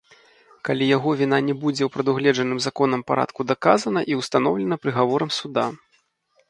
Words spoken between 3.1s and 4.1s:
парадку даказана